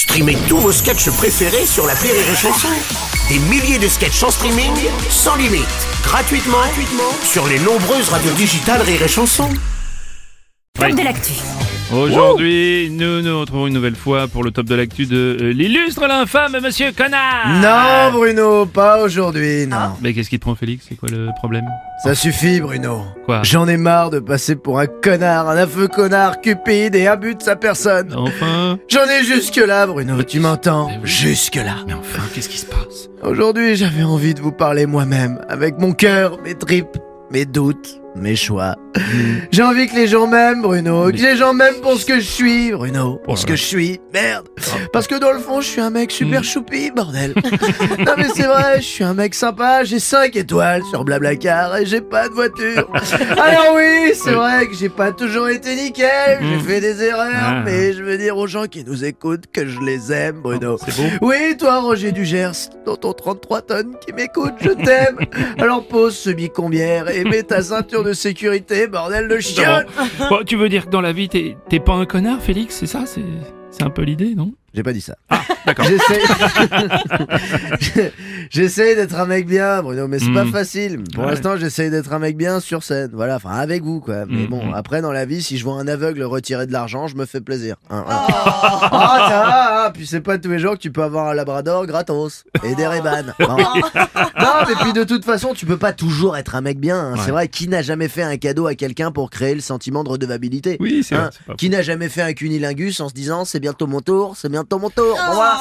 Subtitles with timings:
[0.00, 2.68] Streamez tous vos sketchs préférés sur la Rire et Chanson.
[3.28, 4.72] Des milliers de sketchs en streaming,
[5.10, 5.66] sans limite,
[6.02, 6.56] gratuitement,
[7.22, 9.50] sur les nombreuses radios digitales Rire et Chanson.
[10.78, 11.34] De l'actu.
[11.92, 16.06] Aujourd'hui, nous nous retrouvons une nouvelle fois pour le top de l'actu de euh, l'illustre
[16.06, 17.48] l'infâme Monsieur Connard.
[17.60, 19.94] Non, Bruno, pas aujourd'hui, non.
[20.00, 20.86] Mais qu'est-ce qui te prend, Félix?
[20.88, 21.64] C'est quoi le problème?
[22.04, 23.02] Ça suffit, Bruno.
[23.24, 23.42] Quoi?
[23.42, 27.42] J'en ai marre de passer pour un connard, un affreux connard, cupide et abus de
[27.42, 28.14] sa personne.
[28.16, 30.90] Enfin J'en ai jusque-là, Bruno, tu m'entends?
[31.02, 31.74] Jusque-là.
[31.88, 33.08] Mais enfin, qu'est-ce qui se passe?
[33.22, 36.98] Aujourd'hui, j'avais envie de vous parler moi-même, avec mon cœur, mes tripes,
[37.32, 38.76] mes doutes, mes choix.
[39.52, 42.26] J'ai envie que les gens m'aiment, Bruno, que les gens m'aiment pour ce que je
[42.26, 44.46] suis, Bruno, pour ce que je suis, merde.
[44.92, 47.34] Parce que dans le fond, je suis un mec super choupi, bordel.
[47.98, 51.86] non mais c'est vrai, je suis un mec sympa, j'ai 5 étoiles sur Blablacar et
[51.86, 52.88] j'ai pas de voiture.
[53.38, 56.60] Alors oui, c'est vrai que j'ai pas toujours été nickel, j'ai Mm.
[56.60, 57.62] fait des erreurs, Ah.
[57.64, 60.76] mais je veux dire aux gens qui nous écoutent que je les aime, Bruno.
[60.84, 62.50] C'est beau Oui, toi, Roger Dugers,
[62.84, 65.18] dans ton 33 tonnes qui m'écoute, je t'aime.
[65.58, 69.84] Alors pose ce bicombière et mets ta ceinture de sécurité, bordel de chien.
[70.28, 72.86] Bon, Tu veux dire que dans la vie, t'es t'es pas un connard, Félix C'est
[72.86, 73.24] ça C'est
[73.70, 74.52] c'est un peu l'idée, non?
[74.72, 75.16] J'ai pas dit ça.
[75.66, 75.84] d'accord.
[75.84, 76.20] J'essaie.
[78.50, 80.52] j'essaie d'être un mec bien, Bruno, mais c'est pas Mm.
[80.52, 81.04] facile.
[81.14, 81.30] Pour Ouais.
[81.30, 83.10] l'instant, j'essaie d'être un mec bien sur scène.
[83.12, 84.26] Voilà, enfin avec vous, quoi.
[84.26, 84.74] Mais Mm, bon, mm.
[84.74, 87.40] après dans la vie, si je vois un aveugle retirer de l'argent, je me fais
[87.40, 87.76] plaisir.
[87.90, 88.26] Hein, hein.
[88.92, 89.90] Ah, ça va, hein.
[89.92, 92.86] puis c'est pas tous les jours que tu peux avoir un labrador gratos et des
[92.86, 93.24] Ray-Ban.
[93.38, 93.56] Bon.
[93.56, 96.98] non, mais puis de toute façon, tu peux pas toujours être un mec bien.
[96.98, 97.12] hein.
[97.14, 97.20] Ouais.
[97.24, 100.08] C'est vrai, qui n'a jamais fait un cadeau à quelqu'un pour créer le sentiment de
[100.10, 101.24] redevabilité Oui, c'est vrai.
[101.26, 104.00] Hein, c'est pas qui n'a jamais fait un cunilingus en se disant c'est bientôt mon
[104.00, 105.18] tour, c'est bientôt mon tour.
[105.32, 105.58] Voilà.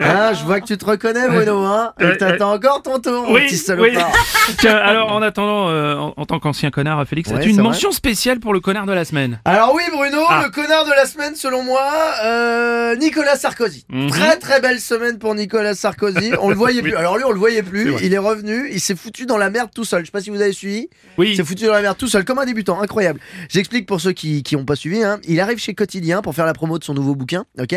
[0.00, 3.24] Hein, je vois que tu te reconnais, Bruno, hein Ouais, Et t'attends encore ton tour,
[3.26, 3.58] mon Oui, petit oui.
[3.60, 4.12] salopard.
[4.58, 7.90] Tiens, alors en attendant, euh, en, en tant qu'ancien connard, Félix, Ouais, as-tu une mention
[7.92, 9.40] spéciale pour le connard de la semaine?
[9.44, 10.42] Alors oui, Bruno, Ah.
[10.44, 11.82] le connard de la semaine, selon moi,
[12.24, 13.84] euh, Nicolas Sarkozy.
[13.88, 14.10] Mhm.
[14.10, 16.32] Très très belle semaine pour Nicolas Sarkozy.
[16.40, 16.94] On le voyait plus.
[16.94, 17.94] Alors lui, on le voyait plus.
[18.02, 18.68] Il est revenu.
[18.70, 20.00] Il s'est foutu dans la merde tout seul.
[20.02, 20.88] Je sais pas si vous avez suivi.
[21.16, 21.30] Oui.
[21.30, 23.20] Il s'est foutu dans la merde tout seul, comme un débutant, incroyable.
[23.48, 25.02] J'explique pour ceux qui qui ont pas suivi.
[25.02, 25.18] Hein.
[25.24, 27.44] Il arrive chez Quotidien pour faire la promo de son nouveau bouquin.
[27.58, 27.74] Ok?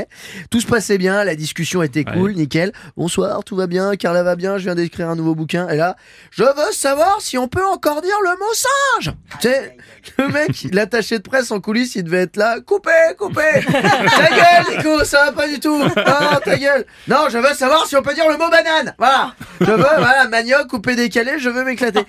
[0.52, 2.14] Tout se passait bien, la discussion était Ouais.
[2.14, 2.74] cool, nickel.
[2.98, 4.58] Bonsoir, tout va bien, Carla va bien.
[4.58, 5.70] Je viens d'écrire un nouveau bouquin.
[5.70, 5.96] Et là,
[6.30, 9.14] je veux savoir si on peut encore dire le mot singe.
[9.40, 9.78] Tu sais,
[10.18, 12.60] le mec, l'attaché de presse en coulisses, il devait être là.
[12.60, 13.62] Coupez, coupez.
[13.66, 15.78] ta gueule, Nico, ça va pas du tout.
[15.78, 16.86] Non, ta gueule.
[17.08, 18.94] Non, je veux savoir si on peut dire le mot banane.
[18.98, 19.34] Voilà.
[19.62, 22.02] Je veux, voilà, manioc, coupé, décalé, je veux m'éclater.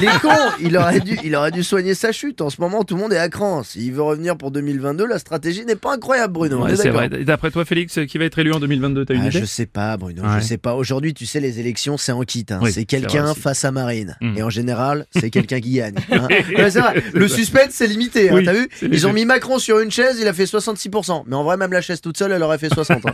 [0.00, 0.30] Il est con.
[0.60, 2.40] Il aurait dû, il aurait dû soigner sa chute.
[2.40, 3.62] En ce moment, tout le monde est à cran.
[3.62, 6.64] S'il veut revenir pour 2022, la stratégie n'est pas incroyable, Bruno.
[6.64, 7.08] Ouais, est c'est vrai.
[7.08, 9.66] D'après toi, Félix, qui va être élu en 2022, t'as une Ah, idée je sais
[9.66, 10.22] pas, Bruno.
[10.22, 10.28] Ouais.
[10.40, 10.74] Je sais pas.
[10.74, 12.44] Aujourd'hui, tu sais, les élections, c'est en kit.
[12.50, 12.58] hein.
[12.62, 14.16] Oui, c'est quelqu'un face à Marine.
[14.20, 14.38] Mm.
[14.38, 15.94] Et en général, c'est quelqu'un qui gagne.
[16.10, 16.28] hein.
[16.56, 17.02] Ouais, c'est vrai.
[17.12, 18.30] Le suspense, c'est limité.
[18.30, 21.24] hein, Oui, T'as vu Ils ont mis Macron sur une chaise, il a fait 66%.
[21.26, 23.04] Mais en vrai, même la chaise toute seule, elle aurait fait 60.
[23.06, 23.12] hein.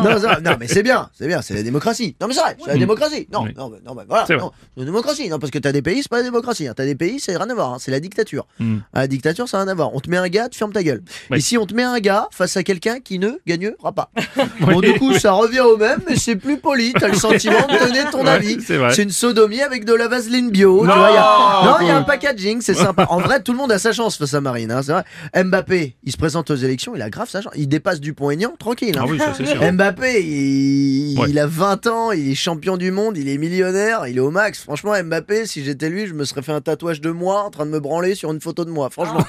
[0.04, 1.08] non, non, mais c'est bien.
[1.18, 1.42] C'est bien.
[1.42, 2.16] C'est la démocratie.
[2.20, 2.56] Non, mais c'est vrai.
[2.60, 2.78] C'est la Mm.
[2.78, 3.28] démocratie.
[3.32, 3.50] Non, Oui.
[3.56, 4.24] non, non, voilà.
[4.26, 4.42] C'est vrai.
[4.44, 5.28] Non, c'est la démocratie.
[5.28, 6.66] Non, parce que t'as des pays, c'est pas la démocratie.
[6.68, 6.74] hein.
[6.76, 7.72] T'as des pays, c'est rien à voir.
[7.74, 7.76] hein.
[7.80, 8.46] C'est la dictature.
[8.92, 9.94] À la dictature, ça n'a rien à voir.
[9.94, 11.02] On te met un gars, tu fermes ta gueule.
[11.34, 14.10] Ici, on te met un gars face à quelqu'un qui ne gagnera pas.
[14.60, 16.92] Bon, du coup, ça revient au même, mais c'est plus poli.
[16.98, 18.58] T'as le sentiment de donner ton avis.
[18.62, 20.84] c'est une sodomie avec de la vaseline bio.
[20.86, 21.78] Non, il y a...
[21.82, 23.06] Y un packaging, c'est sympa.
[23.10, 24.70] En vrai, tout le monde a sa chance face à Marine.
[24.70, 25.04] Hein, c'est vrai.
[25.44, 27.52] Mbappé, il se présente aux élections, il a grave sa chance.
[27.56, 28.96] Il dépasse Dupont-Aignan, tranquille.
[28.98, 29.04] hein.
[29.04, 29.72] Ah oui, ça.
[29.72, 31.18] Mbappé, il...
[31.18, 31.26] Ouais.
[31.30, 34.30] il a 20 ans, il est champion du monde, il est millionnaire, il est au
[34.30, 34.62] max.
[34.62, 37.66] Franchement, Mbappé, si j'étais lui, je me serais fait un tatouage de moi en train
[37.66, 38.88] de me branler sur une photo de moi.
[38.90, 39.24] Franchement,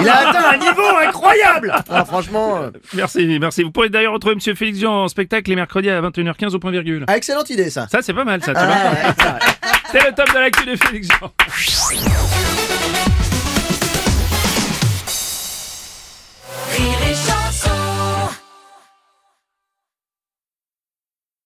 [0.00, 1.72] il a atteint un niveau incroyable.
[1.88, 3.62] Ah, franchement, euh, Merci, merci.
[3.62, 6.72] Vous pourrez d'ailleurs retrouver Monsieur Félix Jean en spectacle les mercredis à 21h15 au point
[6.72, 7.04] virgule.
[7.06, 7.86] ah, excellente idée ça.
[7.88, 8.52] Ça, c'est pas mal, ça.
[8.56, 9.12] Ah, ouais.
[9.92, 11.30] C'est le top de l'actu de Félix Jean.